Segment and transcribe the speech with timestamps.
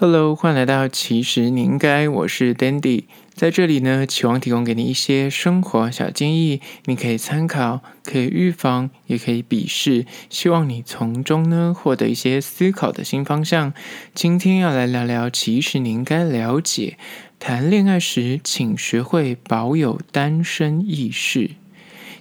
[0.00, 13.74] Hello，欢迎来到其实你应该，我是 Dandy，在这里呢，期望提供给你一些生活小建议，你可以参考，可以预防，也可以鄙视，希望你从中呢获得一些思考的新方向。
[14.14, 16.96] 今天要来聊聊，其实你应该了解，
[17.40, 21.50] 谈恋爱时请学会保有单身意识。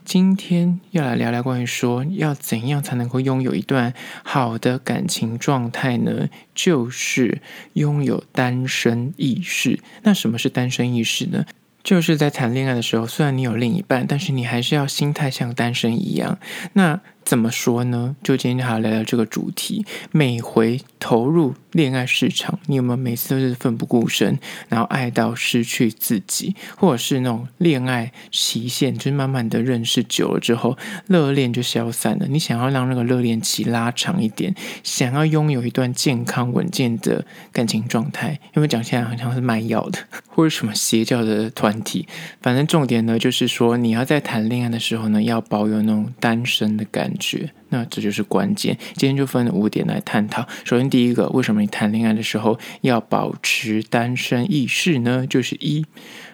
[0.08, 6.30] 今天要来聊聊关于说要怎样才能够拥有一段好的感情状态呢？
[6.56, 7.42] 就是
[7.74, 9.82] 拥有单身意识。
[10.04, 11.46] 那什么是单身意识呢？
[11.84, 16.40] 就是在谈恋爱的时候，虽然你有另一半，但是你还是要心态像单身一样。
[16.72, 18.16] 那怎么说呢？
[18.24, 19.86] 就今天还要聊聊这个主题。
[20.14, 30.78] 每回投入恋爱市场，你有没有每次都是奋不顾身，然后爱到失去自己，或者是那种恋爱期限，就是慢慢的认识久了之后，
[31.08, 32.28] 热恋就消散了。
[32.30, 40.00] 你想要让那个热恋期拉长一点，想要拥有一段健康稳健的感情状态，因为讲起来好像是卖药的，
[40.34, 42.08] 或者什么邪教的团体。
[42.42, 47.52] 反正重点呢，就是说你要在谈恋爱的时候呢，要保有那种单身的感觉。
[47.70, 48.78] 那这就是关键。
[48.96, 50.48] 今天就分五点来探讨。
[50.64, 55.28] 首先，第一个，为什么你谈恋爱的时候要保持单身意识呢？
[55.28, 55.86] 就是一，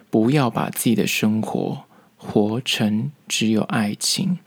[0.09, 1.83] 不要把自己的生活
[2.15, 4.39] 活成只有爱情。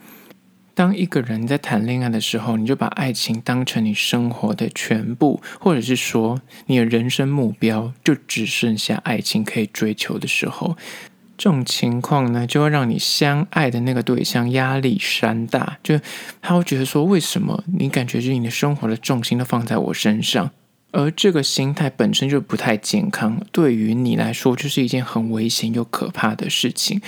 [0.74, 10.76] 当一个人在谈恋爱的时候，你就把爱情当成你生活的全部，或者是说你的人生目标就只剩下爱情可以追求的时候。
[11.38, 15.98] 这种情况呢，就会让你相爱的那个对象压力山大，就
[16.40, 20.50] 他会觉得说，为什么你感觉就是你的生活的重心都放在我身上，
[20.92, 27.00] 而这个心态本身就不太健康，对于你来说就是一件很危险又可怕的事情。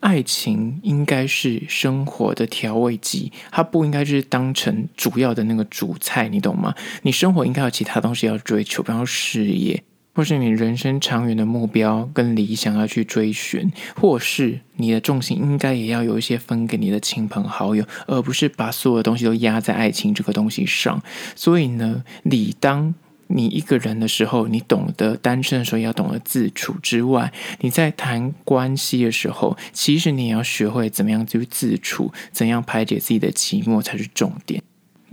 [0.00, 6.74] 爱情应该是生活的调味剂，它不应该就是当成主要的那个主菜，你懂吗？
[7.02, 9.82] 你生活应该有其他东西要追求，比方说事业。
[10.14, 21.02] 或是你人生长远的目标跟理想要去追寻，或是你的重心应该也要有一些分给你的亲朋好友，而不是把所有的东西都压在爱情这个东西上。
[21.34, 22.94] 所以呢，你当
[23.26, 34.62] 你一个人的时候，你懂得单身的时候要懂得自处之外，你在谈关系的时候，其实你也要学会怎么样去自处，怎样排解自己的寂寞才是重点。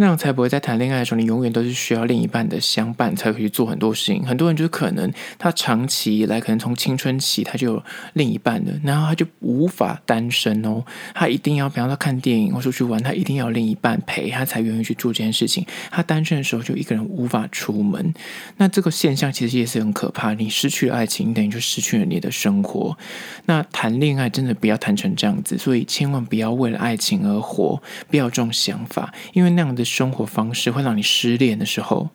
[0.02, 4.26] 那样才不会在谈恋爱的时候，你永远都是需要另一半的相伴，才可以去做很多事情。
[4.26, 10.84] 很多人就是可能他长期以来，可能从青春期他就有另一半的，然后他就无法单身哦。
[11.14, 15.64] 他一定要，比方说看电影或出去玩，他一定要有另一半陪他才愿意去做这件事情。
[15.92, 18.12] 他单身的时候就一个人无法出门。
[18.58, 20.34] 那这个现象其实也是很可怕。
[20.34, 22.98] 你失去了爱情，等于就失去了你的生活。
[23.46, 27.80] 那谈恋爱真的不要谈成这样子，所以千万不要为了爱情而活，
[28.10, 29.86] 不要这种想法，因为那样的。
[29.92, 32.10] 生活方式会让你失恋的时候，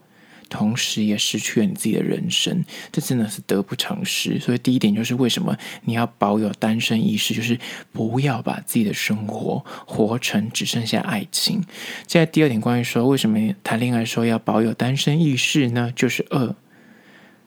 [0.49, 4.39] 同时也失去了你自己的人生，这真的是得不偿失。
[4.39, 7.59] 所以第一点就是为什么你要保有单身意识，就是
[7.93, 11.63] 不要把自己的生活活成只剩下爱情。
[12.07, 15.93] 现在第二点，关于说为什么谈恋爱的时候要保有单身意识呢？
[15.95, 16.55] 就是二，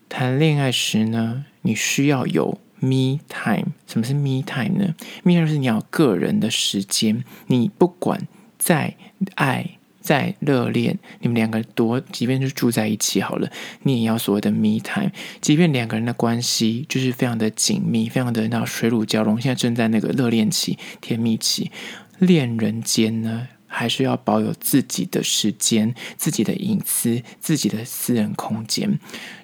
[0.07, 3.71] 谈恋爱时呢，你需要有 me time。
[3.87, 8.27] 什么是 me time 呢？me time 就是你要有个人的时间，你不管
[8.59, 8.95] 在
[9.35, 9.78] 爱。
[10.09, 13.47] 再热恋，你们两个多，即便是住在一起好了，
[13.83, 15.11] 你也要所谓的 me time。
[15.39, 21.69] 即便两个人的关系就是非常的紧密，非常的那水乳交融，现在正在那个热恋期、甜蜜期，
[22.17, 28.99] 恋人间呢，还是要保有自己的时间、自己的隐私、自己的私人空间。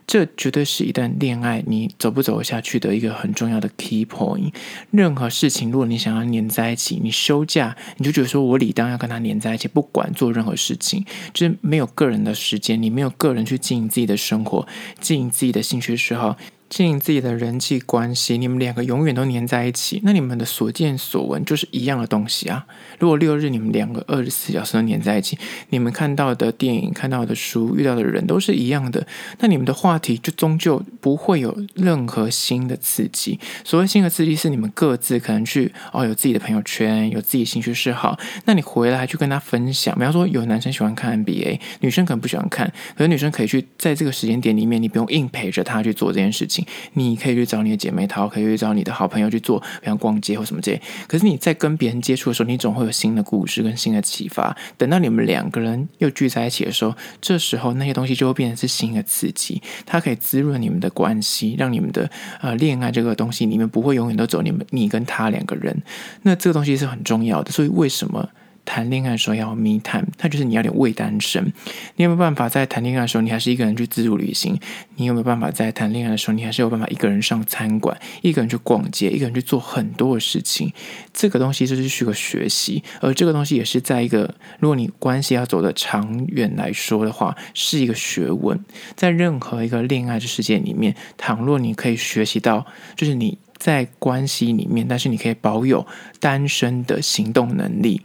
[0.06, 4.52] 这绝对是一段恋爱你走不走下去的一个很重要的 key point。
[4.92, 14.68] 任何事情，如果你想要黏在一起，你休假你就觉得说我理当要跟他黏在一起，不管做任何事情，就是没有个人的时间，你没有个人去经营自己的生活，
[15.00, 16.36] 经营自己的兴趣嗜好。
[16.68, 22.66] 经营自己的人际关系，你们两个永远都黏在一起，那你们的所见所闻就是一样的东西啊。
[23.00, 25.38] 如果六日你们两个二十四小时都黏在一起，
[25.70, 29.06] 你们看到的电影、看到的书、遇到的人都是一样的，
[29.40, 33.40] 那你们的话题就终究不会有任何新的刺激。
[33.64, 39.94] 所谓新的刺激，是你们各自可能去哦，有自己的朋友圈，有自己兴趣嗜好，那你回来去跟他分享。
[39.96, 46.65] 比方说，有男生喜欢看 NBA，女生可能不喜欢看，可是女生可以去在这个时间点里面，你不用硬陪着他去做这件事情。
[46.94, 50.82] 你可以去找你的姐妹淘，可以去找你的好朋友去做，比方逛街或什么这些。
[51.08, 54.56] 可是你在跟别人接触的时候，你总会有新的故事跟新的启发。
[54.78, 62.10] 等到你们两个人又聚在一起的时候，这时候那些东西就会变成是新的刺激，它可以滋润你们的关系，让你们的
[62.42, 65.82] 呃恋爱这个东西，你们不会永远都走你们你跟他两个人。
[66.24, 67.52] 那这个东西是很重要的。
[67.52, 68.30] 所以为什么？
[68.66, 71.54] 谈恋爱的时候要有 me time，它就是你要点未单身。
[71.96, 74.60] 你有没有办法在谈恋爱的时候，你还是一个人去自助旅行？
[74.96, 80.74] 你有没有办法在谈恋爱的时候，你还是有办法一个人上餐馆，一个人去逛街，一个人去做很多的事情？
[81.14, 88.60] 这个东西就是需要学习，而这个东西也是在一个，如果你关系要走得长远来说的话，是一个学问。
[88.96, 92.66] 在任何一个恋爱的世界里面，倘若你可以学习到，
[92.96, 95.86] 就是你在关系里面，但是你可以保有
[96.20, 98.02] 单身的行动能力。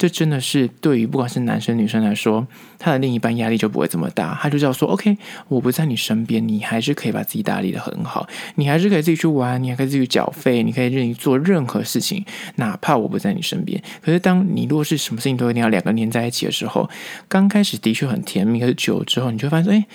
[0.00, 2.46] 这真的是对于不管是男生女生来说，
[2.78, 4.34] 他的另一半压力就不会这么大。
[4.40, 5.18] 他就知道说，OK，
[5.48, 12.24] 我不在你身边，你还是可以把自己打理得很好，你还是可以自己去玩，你还可以自己去缴费，你可以任意做任何事情，
[12.54, 13.78] 哪怕我不在你身边。
[14.00, 16.88] 可是，当你如果是什么事情都一定要两个黏在一起的时候，
[17.28, 19.86] 刚开始的确很甜蜜，可是久了之后，你就会发现，哎，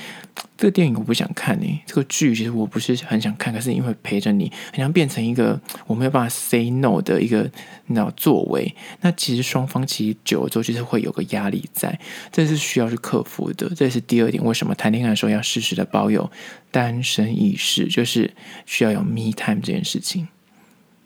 [0.57, 7.49] 这个电影我不想看诶，这个剧其实我不是很想看，可是因为陪着你，好像变成一个我没有办法 say no 的一个
[7.87, 8.75] 那作为。
[9.01, 9.85] 那其实双方。
[9.85, 11.99] 其实久了之后，就是会有个压力在，
[12.31, 13.69] 这是需要去克服的。
[13.75, 16.29] 这是第二点，为什么谈恋爱的时候要适时的保有
[16.71, 18.33] 单身意识，就是
[18.65, 20.27] 需要有 me time 这件事情。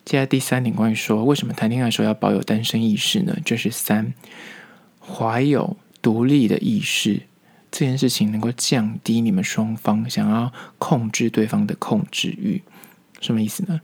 [0.06, 3.38] 接下来第三点，关于说为什么谈恋爱的时候要保有单身意识呢？
[3.44, 4.14] 就是三，
[5.00, 7.24] 怀有独立的意识，
[7.72, 12.62] 这件事情能够降低你们双方想要控制对方的控制欲。
[13.22, 13.82] 什么意思呢？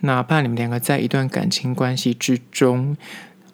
[0.00, 2.96] 哪怕你们两个在一段感情关系之中。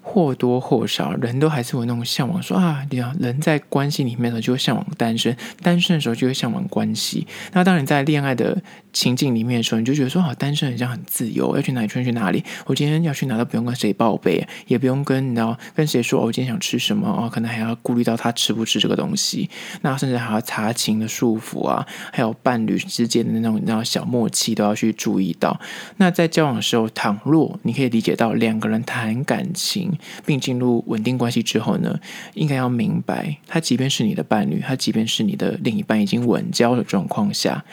[0.08, 7.26] 或多或少，人都还是有那种向往说，啊，你人在关系里面呢，就会向往单身；单身的时候就会向往关系。
[7.52, 8.62] 那当你，在恋爱的
[8.96, 12.42] 情境里面的时候，你就觉得说，好，单身好像很自由，要去哪里去去哪里。
[12.64, 19.50] 我今天要去哪都不用跟谁报备，也不用跟你知道跟谁说，我今天想吃什么哦，可能还要顾虑到他吃不吃这个东西。
[19.82, 25.60] 那甚至还要查情的束缚啊，还有伴侣之间的那种你知道小默契都要去注意到。
[25.98, 29.92] 那在交往的时候，倘若你可以理解到两个人谈感情。
[30.24, 31.98] 并进入稳定关系之后呢，
[32.34, 37.64] 应该要明白，他即便是你的伴侣，他即便是你的另一半，已经稳交的状况下，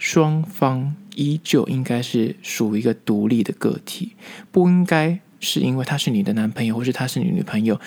[0.00, 4.16] 双方依旧应该是属于一个独立的个体，
[4.50, 7.78] 不应该是因为他是你的男朋友，或是他是你女朋友，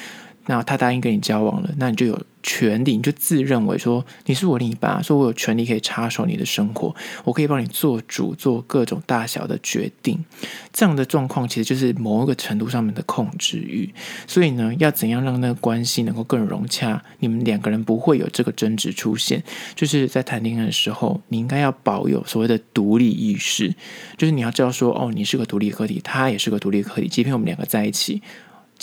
[0.45, 2.21] 那他答应跟你交往了，那你就有。
[2.43, 6.93] 权利，你就自认为说你是我另一半，说我有权利可以插手你的生活，
[7.23, 10.23] 我可以帮你做主，做各种大小的决定。
[10.71, 13.91] 这样的状况其实就是某一个程度上面的控制欲。
[14.27, 19.41] 所以呢，要怎样让那个关系能够更融洽，你们两个人不会有这个争执出现？
[19.73, 23.73] 就是在谈恋爱的时候，你应该要保有所谓的独立意识，
[24.17, 28.21] 就是你要知道说，哦，你是个独立个体，他也是个独立个体，即便我们两个在一起。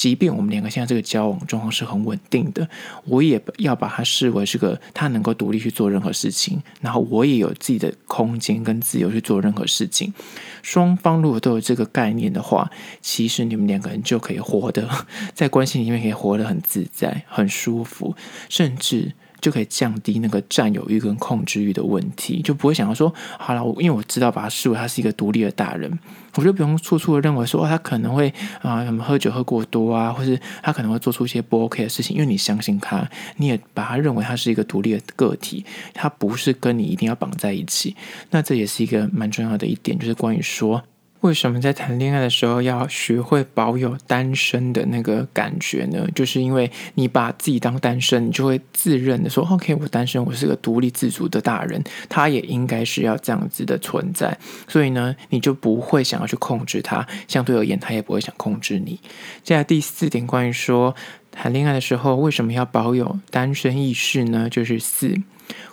[0.00, 2.66] 即便我们两个现在这个交往状况是很稳定的，
[3.04, 10.14] 我也要把它视为是个他能够独立去做任何事情，然后我也有自己的空间跟自由去做任何事情。
[10.62, 12.70] 双方如果都有这个概念的话，
[13.02, 14.88] 其实你们两个人就可以活得
[15.34, 18.16] 在关系里面可以活得很自在、很舒服，
[18.48, 19.12] 甚至。
[19.40, 25.98] 就可以降低那个占有欲跟控制欲的问题，就不会想要说，好了，我因为我知道把他视为他是一个独立的大人，
[26.36, 28.32] 我就不用处处的认为说，哦，他可能会
[28.62, 35.64] 啊，什么喝酒喝过多啊，或是他可能会做出一些不 OK 的事情，因为你相信他，你也把他认为他是一个独立的个体，
[35.94, 37.96] 他不是跟你一定要绑在一起。
[38.30, 40.82] 那这也是一个蛮重要的一点，就是关于说。
[41.20, 46.06] 为什么在谈恋爱的时候要学会保有单身的那个感觉呢？
[46.14, 58.98] 就是因为你把自己当单身，你就会自认的说：“OK，我单身，我是个独立自主的大人，他也应该是要这样子的存在。”所以呢，你就不会想要去控制他，相对而言，他也不会想控制你。
[59.42, 60.96] 接下来第四点，关于说
[61.30, 64.48] 谈恋爱的时候为什么要保有单身意识呢？
[64.48, 65.14] 就是四，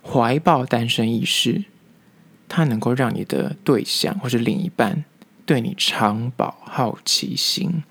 [0.03, 1.63] 怀抱单身意识，
[2.49, 5.05] 它能够让你的对象或是另一半。
[5.47, 7.83] 对你常保好奇心，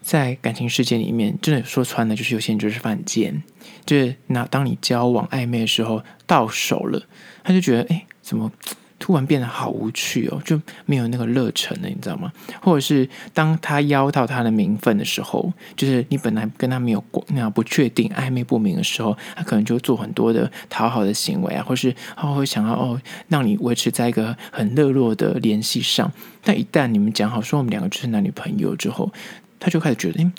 [0.00, 3.42] 在感情世界里面，真的说穿了就是有些人就是犯贱，
[3.84, 7.02] 就是那当你交往暧昧的时候到手了，
[7.42, 8.52] 他就觉得哎，怎么
[8.98, 12.32] 突然变得好无趣哦，就没有那个热忱了，你知道吗？
[12.62, 26.10] 或者是当他邀到他的名分的时候，就是你本来跟他没有过那样不确定暧昧不明的时候，他可能就做很多的讨好的行为啊，或是他会想要哦让你维持在一个很热络的联系上。
[26.42, 29.12] 但一旦你们讲好说我们两个就是男女朋友之后，
[29.60, 30.32] 他就开始觉得，哎，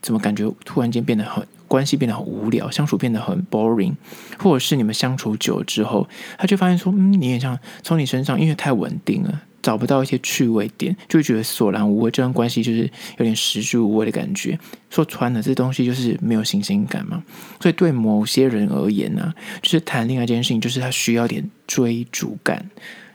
[0.00, 3.92] 怎么感觉突然间变得很关系变得很无聊，相处变得很 boring，
[4.38, 14.58] 或者是你们相处久了之后，他就发现说，嗯，你也像从你身上，因为太稳定了，找不到一些趣味点，就觉得索然无味，这段关系就是有点食之无味的感觉。
[14.88, 17.22] 说穿了，这东西就是没有新鲜感嘛。
[17.60, 22.70] 所以对某些人而言呢，就是谈恋爱这件事情，就是他需要点追逐感，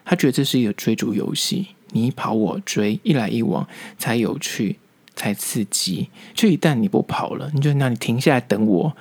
[0.06, 1.68] 他觉得这是一个追逐游戏。
[1.96, 3.68] 你跑我追，一来一往
[4.00, 4.78] 才有趣，
[5.16, 6.10] 才刺激。
[6.34, 8.96] 就一旦你不跑了，你就那你停下来等我。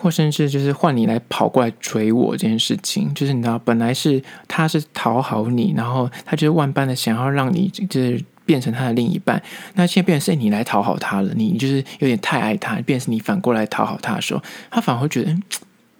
[0.00, 9.42] 或甚至就是换你来跑过来追我这件事情，就是你知道，本来是他是讨好你，然后他就是万般的想要让你就是变成他的另一半，
[9.74, 15.36] 那现在变成是你来讨好他了，你就是有点太爱他，变成你反过来讨好他的时候，他反而会觉得，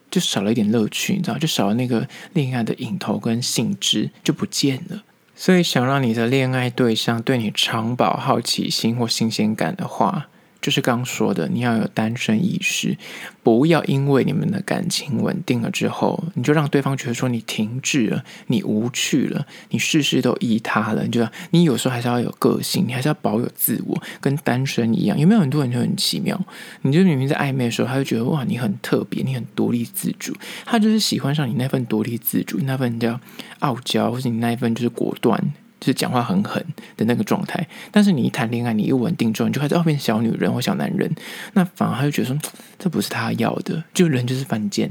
[0.09, 5.03] 就少了一点乐趣，你知道，就少了那个恋爱的瘾头跟兴致就不见了。
[5.41, 10.27] 所以想让你的恋爱对象对你常保好奇心或新鲜感的话。
[10.61, 12.97] 就是刚刚说的，你要有单身意识，
[13.43, 21.05] 不要因为你们的感情稳定了之后，你就让对方觉得说你停滞了，你无趣了，你事事都依他了。
[21.05, 25.19] 你就你有时候还是要有个性，你还是要保有自我，跟单身一样。
[25.19, 26.39] 有没有很多人就很奇妙？
[26.83, 30.35] 你就明明在暧昧的时候，他就觉得哇，你很特别，你很独立自主，
[30.67, 33.21] 他就是喜欢上你那份独立自主，那份叫
[33.61, 35.53] 傲娇，或是你那一份就是果断。
[35.81, 36.65] 就是讲话很狠
[36.97, 41.11] 的那个状态，但是你一谈恋爱，你一稳定之后，你就开始要变小女人或小男人，
[41.53, 42.39] 那反而他就觉得说
[42.79, 44.91] 这不是他要的，就人就是犯贱，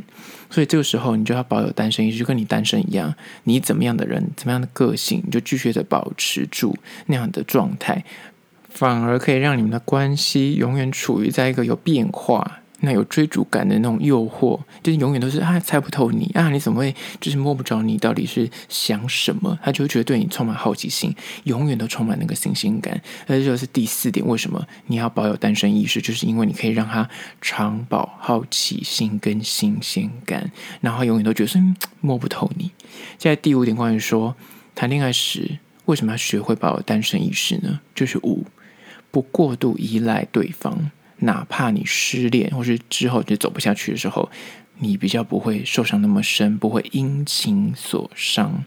[0.49, 3.13] 所以这个时候你就要保有单身意识，就跟你单身一样，
[3.43, 6.77] 你怎么样的人，怎么样的个性，你就继续的保持住
[7.07, 8.03] 那样的状态，
[8.69, 12.59] 反而可以让你们的关系永远处于在一个有变化。
[12.79, 19.57] 那有追逐感的那种诱惑，就是永远都是啊，猜不透你啊，你怎么会就是摸不着你到底是想什么？
[19.63, 21.15] 他就会觉得对你充满好奇心，
[21.45, 23.01] 永远都充满那个新鲜感。
[23.25, 26.01] 那这就是第四点，为什么你要保有单身意识？
[26.01, 27.09] 就是因为你可以让他
[27.41, 31.59] 常保好奇心跟新鲜感，然后永远都觉得是
[32.01, 32.71] 摸不透你。
[33.17, 34.35] 现在第五点，关于说
[34.75, 37.79] 谈恋爱时为什么要学会保有单身意识呢？
[37.95, 38.45] 就是五，
[39.09, 40.91] 不过度依赖对方。
[41.19, 44.29] 哪怕你失恋，或是之后就走不下去的时候，
[44.79, 48.63] 你比较不会受伤那么深，不会因情所伤。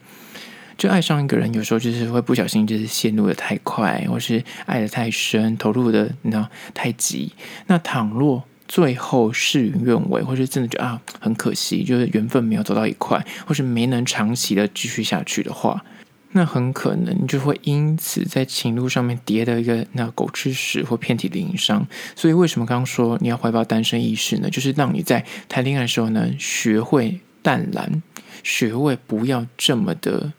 [0.76, 7.32] 就爱上一个人，有时候就是会不小心，就是陷入的太快，或是爱的太深，投入的你知道太急。
[7.66, 15.84] 那倘若最后事与愿违，或是真的就啊很可惜，就是缘分没有走到一块，或是没能长期的继续下去的话。
[16.32, 21.84] 那很可能你就会因此在情路上面跌的一个那狗吃屎或遍体鳞伤。
[22.14, 24.48] 所以为什么刚刚说你要怀抱单身意识呢？
[24.48, 28.02] 就是让你在谈恋爱的时候呢，学会淡然，
[28.44, 30.32] 学会不要这么的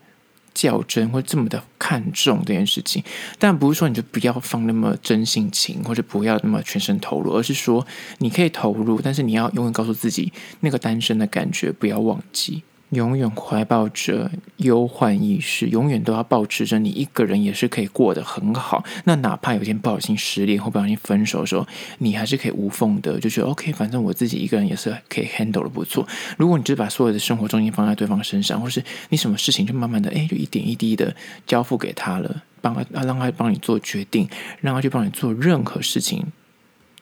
[0.54, 3.04] 较真或这么的看重这件事情。
[3.38, 7.86] 但不是说你就不要放那么真性情，或者不要那么全身投入，而是说
[8.18, 12.62] 你可以投入，但是你要永远告诉自己那个单身的感觉不要忘记。
[12.92, 18.84] 永远怀抱着忧患意识，永远都要保持着你一个人也是可以过得很好。
[19.04, 21.66] 那哪怕有一天不小心失恋或不小心分手的时候，
[21.98, 26.06] 你还是可以无缝的，就觉得 OK，反正我自己一个人也是可以 handle 的不错。
[26.36, 31.14] 如果你就把所有的生活重心放在对方身上，或是你什么事情就慢慢的哎，就一点一滴的
[31.46, 34.28] 交付给他了，帮他让他帮你做决定，
[34.60, 36.26] 让他去帮你做任何事情。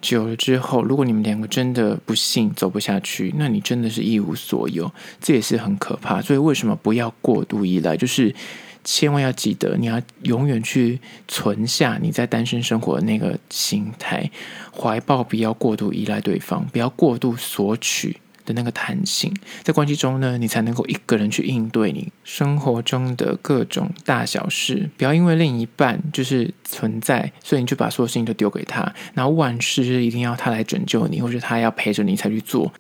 [0.01, 4.91] 久了之后，如果你们两个真的不幸走不下去，那你真的是一无所有，
[5.21, 6.23] 这也是很可怕。
[6.23, 7.97] 所以为什么不要过度依赖？
[7.97, 8.35] 就是
[8.83, 14.31] 千万要记得，你要永远去存下你在单身生活的那个心态，
[14.75, 18.17] 怀抱不要过度依赖对方，不要过度索取。
[18.53, 24.91] 那个弹性，在关系中呢，你才能够一个人去应对你生活中的各种大小事。
[24.97, 32.73] 不要因为另一半就是存在，所以你就把所有事情都丢给他，然后万事是一定要他来拯救你，或者他要陪着你才去做。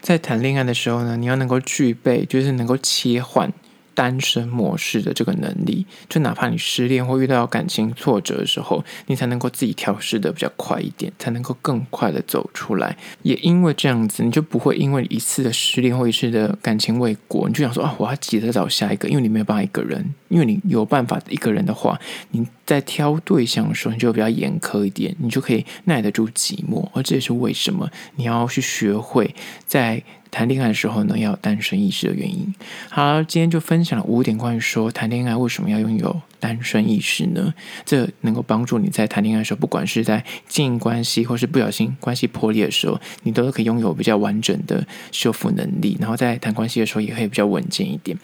[0.00, 3.52] 在谈恋爱的时候呢，你要能够具备，就是能够切换。
[3.98, 12.96] 单身模式的这个能力，就哪怕你失恋或遇到感情挫折的时候，你才能够自己调试的比较快一点，才能够更快的走出来。
[13.22, 21.98] 也因为这样子，你就不会因为一次的失恋或一次的感情未果，你就想说啊，我要急着找下一个，因为你没有办法一个人，因为你有办法一个人的话，
[22.30, 26.88] 你在挑对象的时候你就比较严苛一点，你就可以耐得住寂寞。
[26.94, 29.34] 而这也是为什么你要去学会
[29.66, 30.04] 在。
[30.30, 32.54] 谈恋爱的时候呢，要单身意识的原因。
[32.88, 37.52] 好，今天就分享了五点关于说谈恋爱为什么要拥有单身意识呢？
[37.84, 45.96] 这能够帮助你在谈恋爱的时候，不管是在经营关系，或是不小心关系破裂的时候，你都可以拥有比较完整的修复能力。
[46.00, 48.16] 然后在谈关系的时候，也可以比较稳健一点。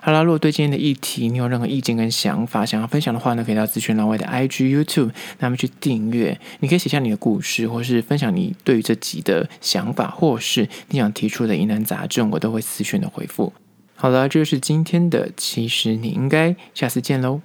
[0.00, 6.38] 好啦，如果对今天的议题你有任何意见跟想法，想要分享的话呢，可以到资讯栏外的 IG、YouTube，那么去订阅。
[6.60, 13.52] 你可以写下你的故事，或是分享你对于这集的想法，或是你想提出的疑难杂症，我都会私讯的回复。
[13.96, 17.40] 好了，这就是今天的，其实你应该下次见喽。